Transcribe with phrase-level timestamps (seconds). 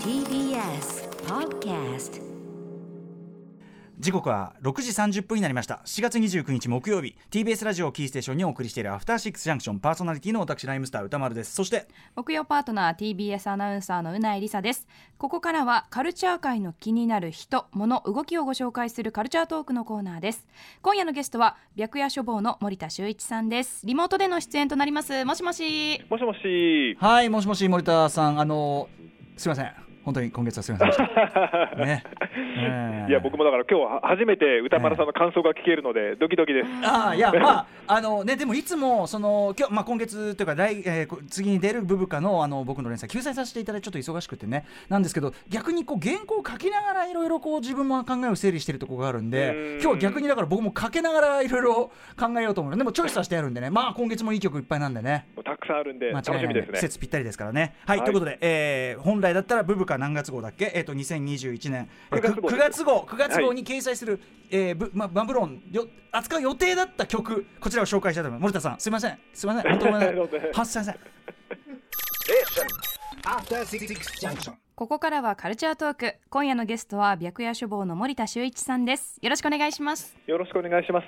[0.00, 2.20] TBS Podcast
[3.98, 5.80] 時刻は6時30分になりました。
[5.86, 7.16] 7月29日木曜日。
[7.30, 9.78] TBS ラジオをキーステーションにお送りしているアフターシックスジャンクション。
[9.78, 11.54] パーソナリティの私ライムスター歌丸です。
[11.54, 14.86] そして木曜パートナー TBS アナウンサーのうないりさです。
[15.16, 20.46] ここからはカルチャー界の気になる人物動きをご紹介するカルチャートークのコーナーです。
[20.82, 23.86] 今夜のゲストは白夜処方の森田修一さんです。
[23.86, 25.24] リモートでの出演となります。
[25.24, 26.02] もしもし。
[26.10, 26.98] もしもし。
[27.00, 28.38] はいもしもし森田さん。
[28.38, 28.90] あの
[29.38, 31.74] すいません本当に今月はすみませんでした。
[31.84, 32.04] ね。
[32.56, 36.68] ええいや、僕もだから今日は初めて歌丸さんの感想が聞けるので、ドキドキです。
[36.84, 44.64] ああいやまああのねでもいつもその今日まあ今月というか来、えーこ次に出るブブカのあの僕の連載救済させていただいてちょっと忙しくてね。
[44.88, 49.72] なんですけど逆にこう原稿を書きながらいろいろこう自分も考えを整理してるところがあるんでうん。
[49.74, 53.70] 今日は逆にだから僕も書けながらいろいろ考えようと思うでもチョイスはしてあるんでね。
[53.70, 55.26] まあ今月もいい曲いっぱいなんでね。
[55.44, 56.72] たくさんあるんで、間違いない楽しみですね。
[56.74, 57.74] 季節ぴったりですからね。
[57.86, 62.48] はい、はいということで、えー本来だったらブブカ何月号だっけ、えっ、と2021年えー9月号。
[62.48, 63.00] 9月号。
[63.08, 63.56] 9月号はい。
[63.56, 64.20] に掲載する、
[64.50, 67.46] えーブまバブロンよ扱う予定だった曲。
[67.60, 68.52] こちらを紹介したいと思います。
[68.52, 68.80] 森田さん。
[68.80, 69.18] すみません。
[69.32, 69.70] すみません。
[69.72, 70.16] 本当ごめんなさい。
[70.16, 70.36] どうぞ。
[70.52, 70.96] はすいません。
[73.26, 73.86] After Six
[74.20, 74.65] Junction.
[74.76, 76.16] ここからはカルチャートーク。
[76.28, 79.18] 今夜のゲストは白夜処方の森田修一さんです。
[79.22, 80.14] よろしくお願いします。
[80.26, 81.06] よろしくお願いします。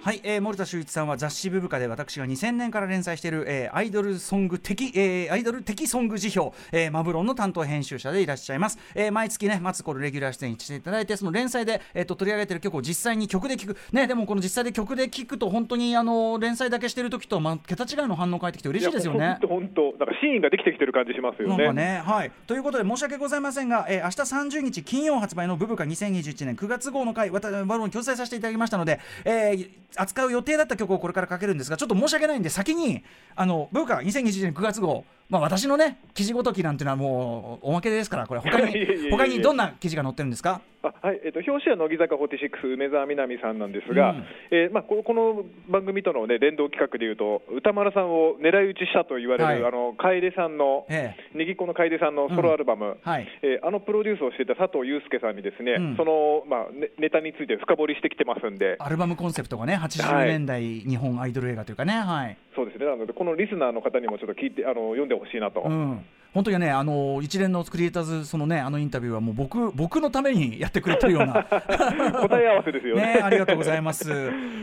[0.00, 13.76] はい、えー、森田修一さんは雑誌ブブカで私が2000年から連載している、えーアイドルソング的、えーアイドル的ソング辞表、えーマブロンの担当編集者でいらっしゃいます、えー毎月ねマツコルレギュラー出演していただいてその連載で、えー、と取り上げている曲を実際に曲で聴く。
[13.92, 19.36] ねでもこの実際で曲で聴くと本当にあの連載だけしてる時と、まあ、桁違いの反応返ってきて嬉しいですよね。
[19.40, 21.56] 本当本当、なんかシーンができてきてる感じしますよね。
[21.58, 22.32] なんかね、はい。
[22.46, 33.02] ということで申し訳ございませんが、えー明日30日金曜発売のブブカ2021年9月号の回、私バロンに共催させていただきましたので、えー扱う予定だった曲をこれからかけるんですが、ちょっと申し訳ないんで、先に、
[33.34, 40.60] あの、ブブカ2021年9月号、まあ私のね、記事ごときなんていうのはもうおまけですから、これ他に 他にどんな記事が載ってるんですか？
[40.82, 44.24] あはい、えっと表紙は乃木坂46梅澤美波さんなんですが、うん。
[44.50, 49.64] えーまあここの番組とのね連動企画でいうと歌丸さんを狙い撃ちしたと言われる、はい。
[49.64, 53.28] あの楓さんの、えネギっ子の楓さんのソロアルバム、はい。
[53.42, 55.96] えーあのプロデュースをしていた佐藤祐介さんにですね、うん。
[55.96, 62.36] そのまあねネタについて深掘りしてきてますんで、アルバムコンセプトがね、80年代日本アイドル映画というかね、はい。
[62.56, 62.86] そうですね。
[62.86, 65.60] なのでこのリスナーの方にもちょっと聞いてあの読んでほしいなと。
[65.60, 71.44] うん、本当にね、あの一連のクリエイターズ、そのね、あのインタビューはもう僕、僕のためにやってくれてるような。
[71.48, 73.14] 答え合わせですよね。
[73.14, 74.10] ね、ありがとうございます。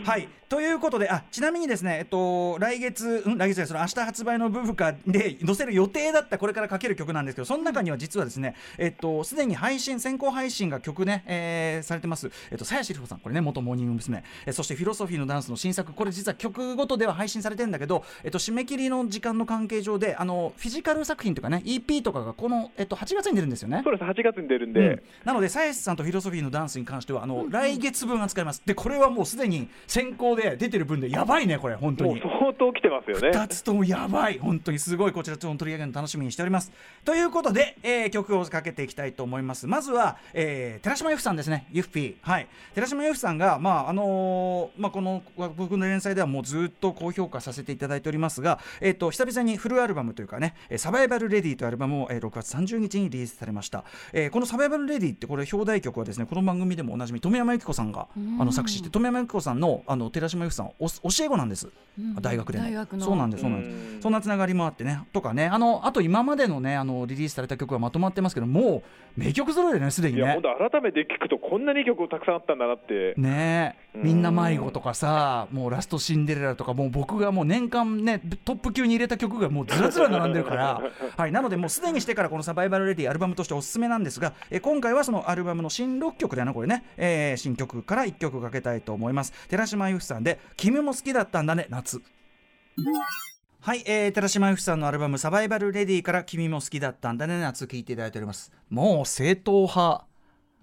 [0.03, 12.29] はい、ということで、あ、ちなみにですね、えっと、来月、うん、来月その明日発売のブブカで載せる予定だった、これからかける曲なんですけど、その中には実はですね、えっと、すでに配信、先行配信が曲ね、えーされてます。
[12.51, 14.23] えっと、鞘師里穂さん、これね、元モーニング娘。
[14.45, 23.81] えそして、フィロソフィーのダンスの新作、これ実は曲ごとでは配信されてんだけど、えっと、締め切りの時間の関係上で、あの、フィジカル作品とかね、EP とかが、この、えっと、8月に出るんですよね。
[23.83, 24.03] そうです。
[24.03, 28.61] 8月に出るんで、うんなので、サイスさんとフィロソフィーのダンスに関しては、あの、来月分扱います。
[28.65, 32.11] で、これはもうすでに先行で出てる分で、やばいね、これ、本当に。
[32.11, 33.29] もう相当来てますよね。
[33.29, 36.71] 2つともやばい、本当にすごい、こちら、ちょっと取り上げるの楽しみにしております。
[37.03, 39.67] ということで、えー曲をかけていきたいと思います。
[39.67, 42.15] まずは、えー寺島由布さんですね、ユッフィー。
[42.21, 42.47] はい。
[42.73, 45.23] 寺島由布さんが、まあ、あのーまあ、この、
[45.55, 53.83] 僕の連載ではもうずっと高評価させていただいておりますが、えっ、と、久々にフルアルバムというかね、えーサバイバルレディというアルバムを、えー6月30日にリリースされました。
[54.13, 58.07] えーこのサバイバルレディって、これ、表題曲はですね、この番組でもおなじみ、富山由紀子さんが、
[58.39, 61.69] あの、作詞して、富山由紀子さんの、あの、寺島由布さん、お教え子なんです。
[62.21, 63.05] 大学での大学の。
[63.05, 64.01] そうなんですそうなんです。
[64.01, 65.47] そんなつながりもあってねとかね。
[65.47, 68.83] あのあと今までのねあのリリースされた曲がまとまってますけども
[69.17, 73.15] う名曲揃いでねすでにいや、ね本当改めて聞くとこんなに曲たくさんあったんだなって。
[73.17, 73.97] ねえ。
[73.97, 80.81] みんな迷子とかさもうラストシンデレラとかもう僕がもう年間ねトップ級に入れた曲がもうずらずら並んでるから。
[81.17, 89.31] はいなのでもうすでにしてからこのサバイバルレディアルバムとしておすすめなんですがえ今回はそのアルバムの新6曲だなこれね、えー新曲から1曲かけたいと思います。
[89.47, 91.67] 寺島由布さんで君も好きだったんだね。
[91.69, 92.01] 夏。
[93.61, 97.39] はい、えー、寺島由布さんのアルバム「サバイバルレディ」から「君も好きだったんだね。
[97.39, 98.51] 夏」聴いていただいております。
[98.71, 100.05] もう正統派。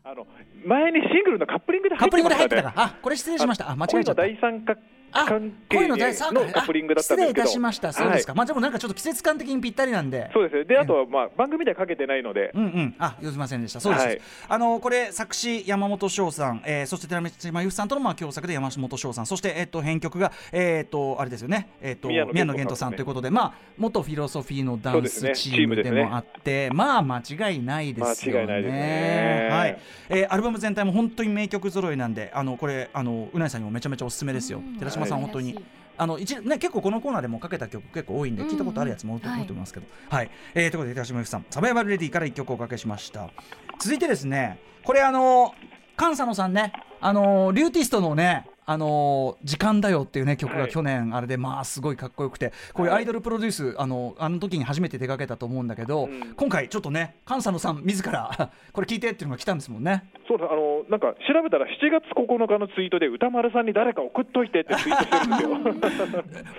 [0.03, 0.27] あの
[0.67, 3.71] 前にシングルのカップリングでカップリングで入ってたあこれ失礼しました。
[3.71, 4.23] あ間違えちゃった。
[4.23, 4.85] 恋の大三角あ
[5.15, 7.43] 関係恋の第三回のカップリングだったんですけど。
[7.43, 7.93] 失礼いたしました。
[7.93, 10.31] そうですか、はいまあでもなんかちょっと季節感的にぴったりなんで。
[10.33, 10.65] そうですね。
[10.65, 13.81] で、あとは、まあ、番組ではかけてないので、うんうん、あ、すみませんでした。
[13.81, 14.07] そうです。
[14.07, 14.21] はい。
[14.49, 28.41] あの、これ作詞山本翔さん、えー、そして寺島由布さんとのまあ共作で山本翔さん、そしてえっ、と編曲がえっ、とあれですよね、えっ、と宮野源斗さんということで、まあ元フィロソフィーのダンスチームでもあって、まあ間違いないですよね。
[28.41, 29.49] 間違いないですね。
[29.51, 29.79] はい。
[30.09, 34.61] えーアルバム全体も本当に名曲揃いなんで、あのこれあのうなぎさんにもめちゃめちゃおすすめですよ。
[34.79, 35.25] 寺島さん、はい。
[35.25, 35.65] 本当に。
[35.97, 38.37] あの一ね結構このコーナーでもかけた曲結構多いん。
[38.37, 41.47] でうん聞いたことあるやつも多いとはい思ってますけど、はい、えーということで寺島由紀さん。
[41.51, 43.31] サバイバルレディから一曲おかけしました。
[43.79, 45.55] 続いてですねこれあの
[45.97, 66.05] 菅佐野さんねあのリューティストのねあの時間だよっていうね曲はいが去年あれでまあすごいかっこよくてこういうアイドルプロデュースあのあの時に初めて手掛けたと思うんだけど、うん今回ちょっとね菅佐野さん自ら これ聞いてっていうのが来たんですもんねそうですあのなんか調べたら7月9日のツイートで歌丸さんに誰か送っといてってツイートしてるんですよ。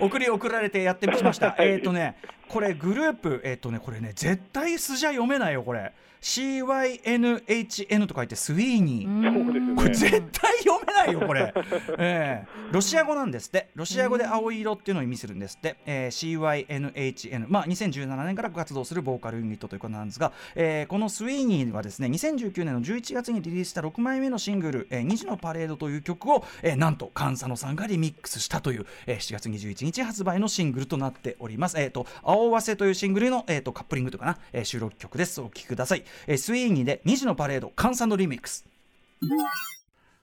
[0.00, 1.52] 送り送られてやってきました。
[1.58, 2.16] はいえっ、とね、
[2.48, 5.92] これグループ、えっ、とね、これね、絶対素じゃ読めないよ、これ。
[6.26, 9.06] CYNHN と書いてスウィーニ。
[9.06, 9.76] ー。
[9.76, 11.54] これ絶対読めないよこれ、
[11.98, 12.48] ええ。
[12.72, 13.68] ロシア語なんですって。
[13.76, 31.78] ロシア語で青色っていうのを意味するんですって、えー CYNHN まあ2017年から活動するボーカルユニットということなんですが、えーこのスウィーニーはですね2019年の11月にリリースした6枚目のシングル「えー、2時のパレード」という曲を、えーなんと菅佐野さんがリミックスしたという、えー7月21日発売のシングルとなっております。
[31.78, 35.40] えっ、と「青わせ」というシングルの、えー、とカップリングというかな、えー収録曲です。
[35.40, 38.64] お聴きください、えースウィーニーで「2時のパレード」菅佐野リミックス。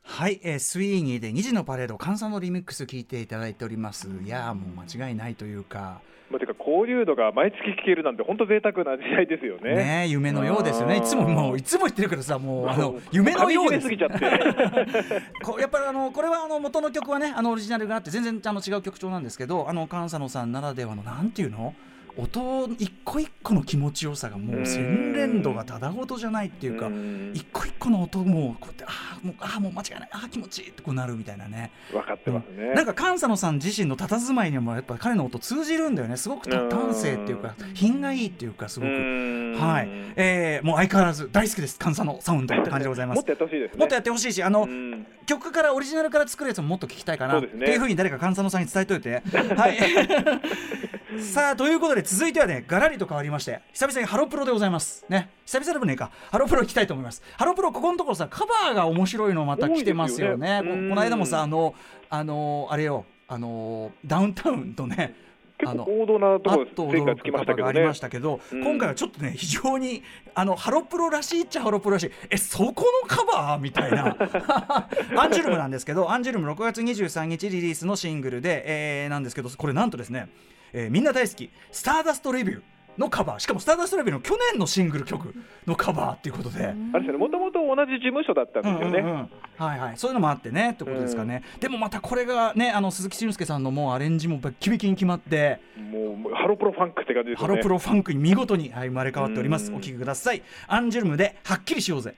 [0.05, 4.07] はい、えースウィーニーで2時のパレード菅さんのリミックス聞いていただいております。
[4.23, 6.01] いやーもう間違いないというか。
[6.29, 9.75] まあ、てかこういうのが毎月聴けるなんて本当贅沢な時代ですよね。
[9.75, 10.97] ね夢のようですよね。
[10.97, 13.87] いつももういつも言ってるけどさもうあの夢のようです。
[13.87, 15.21] 噛み締めすぎちゃって。
[15.45, 21.75] こやっぱりあのこれはあの元の曲はねあのオリジナルがあって全然あの違う曲調なんですけどあの菅佐野さんならではのなんていうの
[22.17, 27.31] 音一個一個の気持ちよさがもう洗練度がただごとじゃないっていうかん。
[27.33, 28.87] 一個一個の音もこうやってあ
[29.21, 30.09] あもうああもう間違いない。
[30.11, 31.71] ああ気持ちいいってこうなるみたいなね。
[31.91, 32.73] 分かってますね。
[32.73, 36.17] なんか菅佐野さん自身の佇まいにもやっぱ彼の音通じるんだよね。
[36.17, 36.69] すごくたうん。
[36.69, 38.89] 端正っていうか品がいいっていうかすごく。
[38.89, 39.57] うん。
[39.59, 41.73] はい、えーもう相変わらず大好きです。
[41.73, 43.17] 菅佐野サウンドって感じでございます。
[43.17, 43.79] もっとやってほしいですね。
[43.79, 45.05] もっとやってほしいしあの、うん。
[45.25, 49.23] 曲からオリジナルから作るやつももっと聞きたいかな、っていうふうに誰か菅佐野さんに伝えといて。
[49.55, 49.77] はい
[51.21, 55.05] さあということで続いてはねガラリと変わりまして久々にハロプロでございます。
[55.09, 55.29] ね。
[55.45, 56.11] 久々でもねえか。
[56.31, 57.21] ハロプロ行きたいと思います。
[57.37, 60.61] ハロプロここのところさカバーが面白いのまた来てますよね。
[60.61, 61.75] ねここの間もさあの
[62.09, 63.05] あのあれよ。
[63.27, 65.15] あのダウンタウンとね
[65.57, 67.99] 結構高度なとあころと驚く方がありまし。
[67.99, 68.63] たけど、うん。
[68.63, 70.03] 今回はちょっとね非常に
[70.35, 72.11] あのハロプロらしいっちゃハロプロらしい。
[72.29, 74.15] えそこのカバーみたいな。
[75.17, 80.27] アンジュルムなんですけどアンジュルム6月23日リリースのシングルで、えーなんですけどこれなんとですね、
[80.73, 82.61] えーみんな大好き「スターダストレビュー」
[82.97, 85.33] のカバーしかも「スターダストレビュー」の去年のシングル曲
[85.65, 86.65] のカバーっていうことで。
[86.65, 87.17] あれですよね。
[87.17, 88.99] もともと同じ事務所だったんですよね。
[88.99, 97.47] うんうんうんはいはい、そういうのもあってねってことですかね、でもまたこれがねあの鈴木俊介さんのもうアレンジもバッキバキに決まってもうハロプロファンクって感じですね。
[97.47, 99.71] ロプロファンクに見事に、はい、生まれ変わっております。
[99.71, 100.41] うんお聞きください。
[100.67, 102.15] アンジュルムではっきりしようぜ。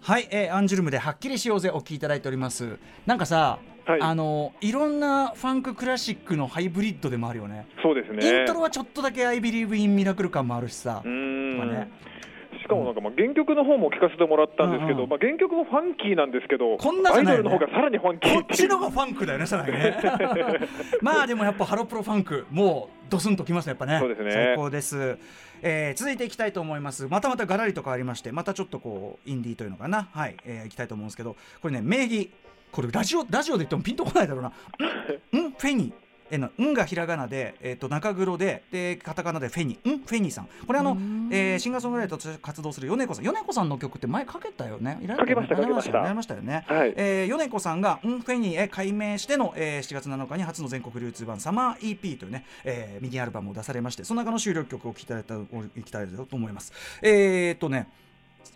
[0.00, 2.78] はい、えーアンジュルムではっきりしようぜお聞きいただいております。
[3.06, 7.66] なんかさ、はいあのいろんなファンククラシックのハイブリッドでもあるよね。
[7.82, 8.40] そうですね。
[8.40, 11.02] イントロはちょっとだけ I Believe in Miracle 感もあるしさ。
[11.04, 11.88] うーん
[12.64, 19.98] しかもなんかまあ原曲の方も聴かせてもらったんですけど、うんうんまあ原曲もファンキーなんですけど、こんなじゃないよねアイドルの方がさらにファンキーこっちのがファンクだよね、さらにね。
[21.02, 23.98] まあでもやっぱハロプロファンク、もうドスンときますね、やっぱね。
[24.00, 25.18] そうですね最高です。
[25.60, 27.06] えー続いていきたいと思います。
[27.08, 32.30] またまたガラリと変わりまして、またちょっとこう、インディーというのかな、はい、えーいきたいと思うんですけど、これね、名義、
[32.74, 34.48] これラジオ、ラジオで言ってもピンとこないだろうな。
[35.32, 36.04] ん、ん、フェニー。
[36.30, 40.48] えのんがひらがなで、えー、と中黒ででカタカナでフェニんフェニーさん。
[40.66, 40.96] これあの、
[41.30, 43.24] えーシンガーソングライターとして活動する米子さん。
[43.24, 44.98] 米子さんの曲って前かけたよね。
[45.02, 45.98] いらかけましたかけました。
[45.98, 46.94] やりましたよね、はい。
[46.96, 56.72] えー、米子さんが、んフェニーへ改名しての、えー7月7日に初の全国流通版サマー EP というね、えーミニアルバムを出されましてその中の収録曲を聴きたいたいと思います。
[57.02, 57.88] えー、っとね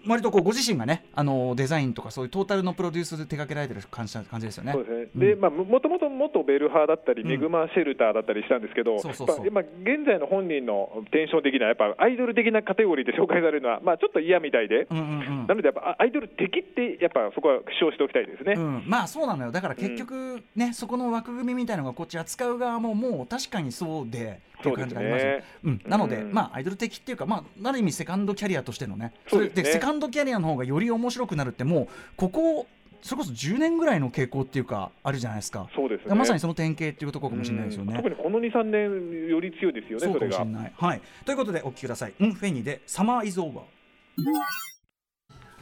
[0.07, 4.73] 割とこうご自身がねあのデザインとかそういうトータルのプロデュースで手掛けられてる感じ感じですよね。
[4.73, 5.21] そうですね、うん。
[5.21, 7.29] でまあ、もともと元ベルハーだったり、うん。
[7.29, 9.37] ミグマシェルターだったりしたんですけど、そうそうそう。
[9.39, 15.47] やっぱまあ現在の本人のテンション的な、やっぱアイドル的なカテゴリーで紹介されるのは、まあ、ちょっと嫌みたいで、うんうんうん。
[15.47, 18.55] なので、やっぱアイドル的って、やっぱそこは主張しておきたいですね。
[18.57, 19.53] うん、まあそうなのよ。
[19.53, 25.45] だから結局ね、そこの枠組みみたいのがこっち扱う側ももう確かにそうでっていう感じがありますね。
[25.65, 26.33] うん、なので、うん。
[26.33, 32.67] まあアイドル的っていうかまあある意味セカンドキャリアとしてのねそうですねセカンドキャリアの方がより面白くなるってもうここ
[33.03, 40.19] それこそ10年ぐらいの傾向っていうかあるじゃないですかそうですねまさにその典型っていうところかもしれないですよね、うん特にこの2、3年、より強いですよね、そう。
[40.19, 40.73] かもしれない。
[40.77, 42.15] はい、ということでお聞きください。
[42.21, 43.65] うん、フェニーでサマーイズオーバー。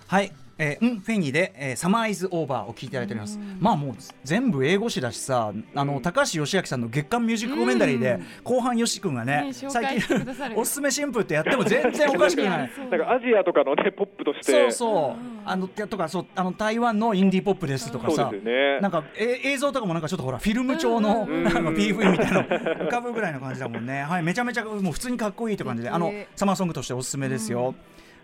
[0.06, 3.39] はい、えー、んフェニーで、えー、サマーイズオーバーを聞いていただいております。
[3.61, 3.95] まあもう
[4.25, 12.71] 全部英語詞だしさ、あの、高橋義明さんの月刊ミュージックコメンタリーで、後半よし君がねね紹最近おすすめ新婦ってやっても全然おかしくない。
[12.91, 14.53] なんかアジアとかのねポップとして。
[14.53, 18.81] そうそう、あのとかそうあの台湾のインディーポップですとかさね。
[18.81, 24.03] なんかえ映像とかもなんかちょっとほらフィルム調のなんか PV みたいなの浮かぶぐらいの感じだもんね。
[24.03, 27.75] はいめちゃめちゃもう普通にかっこいいって感じであのえサマーソングとしておすすめですよ、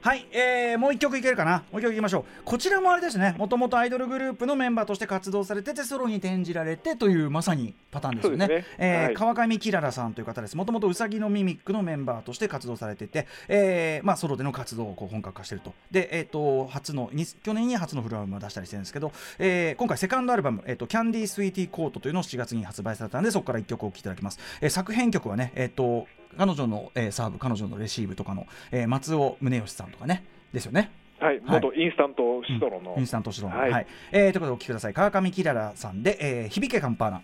[0.03, 1.63] はい、えー、もう一曲いけるかな？
[1.71, 2.43] もう一曲いきましょう。
[2.45, 3.37] こちらもあれですね。
[3.39, 8.49] もともとアイドルグループのメンバーとして活動されててソロに転じられてというまさにパターンですよね。
[8.49, 8.65] ね。
[8.79, 9.15] えーはい。
[9.15, 10.57] 川上きららさんという方です。
[10.57, 15.73] もともとうさぎのミミックのメンバーとして活動されていて、えーまあ、ソロでの活動をこう本格化していると。
[15.93, 30.25] で、えー、と初のに去年に初のフルアルバムを出したりしてるんですけど、えー今回セカンドアルバム「えー、とキャンディースイーティーコート」というのを7月に発売されたのでそこから1曲お聴きいただきます、えー作編曲はね、えー、と彼女の、えーサーブ彼女のレシーブとかの、えー松尾宗義さんとかね。
[30.53, 30.91] ですよね。
[31.19, 31.41] はい。
[31.45, 33.83] 元インスタントシトロの、インスタント指導の、ははい。
[33.83, 34.95] いえーということでお聞きください。
[34.95, 37.23] 川上きららさんで、えー響けカンパーナ。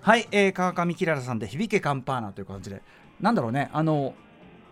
[0.00, 2.82] はい、えー、川上きららさんで響けカンパーナという感じで。
[3.20, 3.70] なんだろうね。
[3.72, 4.14] あの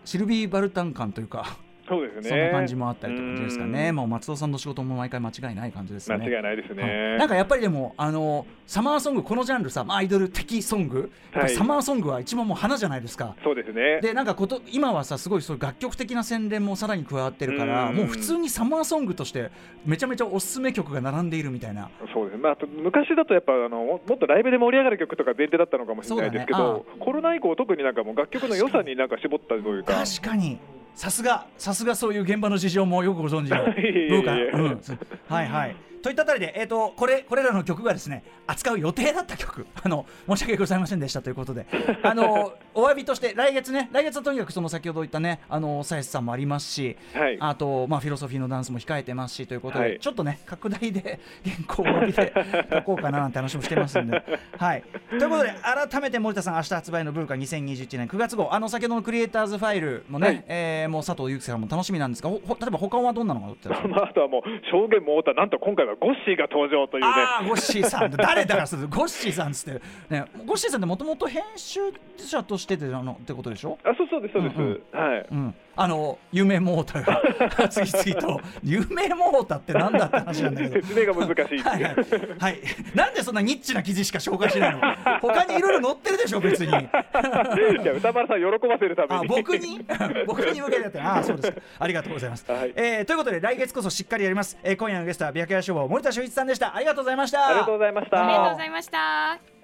[0.03, 2.29] シルビー・バルタン感というかそうですね。
[2.29, 3.89] そんな感じもあったりという感じですかね。
[3.89, 3.95] うん。
[3.95, 6.17] もう松尾さんの仕事も毎回間違いない感じですね。
[6.17, 7.19] 間違いないですね、はい。
[7.19, 11.49] なんかやっぱりでもあのサマーソングこのジャンルさ、まあ、アイドル的ソング、はい。
[11.49, 13.35] サマーソングは一番もう花じゃないですか。
[13.43, 13.99] そうですね。
[14.01, 17.95] でなんかこと今はさすごいそう楽曲的な洗練もさらに加わってるからうん。
[17.95, 19.51] もう普通にサマーソングとして
[19.85, 21.89] めちゃめちゃおすすめ曲が並んでいるみたいな。
[22.13, 30.59] そうですね、まあ、昔だとやっぱあのももっとライブで盛り上がる曲とか前提だったのかもしれないですけど、コロナ以降、特になんかもう楽曲の良さになんか絞ったというか、確かに
[30.95, 33.67] さすがさすがそういう現場の事情もよくご存知の。
[33.79, 34.09] いえいえいえ。
[34.09, 34.81] どうか、うん、
[35.27, 41.65] はいはいといったあたりで、えー、とこれこれらの曲がですね扱う予定だった曲 あの申し訳ございませんでしたということで。
[42.03, 47.37] あの お詫びとして来月ね来月はとにかくその先ほど言ったねあのサイスさんもありますし、はい。
[47.39, 49.99] あと、まあ、フィロソフィーのダンスも控えてますしということで、はい。
[49.99, 52.33] ちょっとね拡大で 原稿を詫びて
[52.71, 54.23] 書こうかななんて話もしてますんで。
[54.57, 55.53] はい、ということで
[55.89, 60.43] 改めて森田さん明日発売の「ブルカ2021年9月号」あの先ほどのクリエイターズファイルもね、はい。
[60.47, 63.95] えーもう佐藤祐樹さんも楽しみなんですが例えば他はどんなのが載ってるんですか？
[63.95, 64.41] まあ、あとはもう
[64.71, 67.09] 証言も太田、なんと今回はゴッシーが登場というね、
[67.47, 68.87] ゴッシーさん誰だからする。
[68.87, 71.79] ゴッシーさんっつって、ね、ゴッシーさんってもともと編集
[72.17, 73.77] 者としてであのってことでしょ？
[73.83, 74.99] あそうそうです、そうです、うんうん。
[74.99, 75.25] はい。
[75.31, 77.21] うん、あの夢モータが
[77.69, 78.41] 次々と。
[78.63, 80.87] 夢モータってなんだって話なんだけど。
[80.87, 81.95] 説明が難しいはいはい、
[82.39, 82.59] はい、
[82.93, 84.81] なんでそんなニッチな記事しか紹介しないの？
[85.21, 86.71] 他にいろいろ載ってるでしょ別に。
[86.71, 89.85] いや歌丸さん喜ばせるためあに僕に？
[90.27, 91.61] 僕に向けてやってああそうですか。
[91.79, 92.73] ありがとうございます、はい。
[92.75, 96.75] えーということで来月こそしっかりやります、えー今夜のゲストは白夜消防森田修一さんでした。
[96.75, 97.47] ありがとうございました。
[97.47, 98.23] ありがとうございました。
[98.25, 99.60] ありがとうございました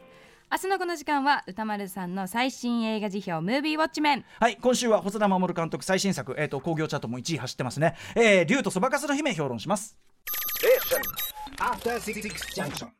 [0.49, 4.25] 明日のこの時間は歌丸さんの最新映画辞表ムービーウォッチメン。
[4.39, 7.95] はい今週は細田守監督最新作えっ、と興行チャートも1位走ってますね。
[8.15, 9.97] えー竜とそばかすの姫評論します。
[12.55, 12.87] Junction.